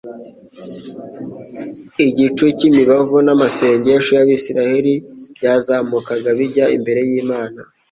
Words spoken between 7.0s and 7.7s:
y'Imana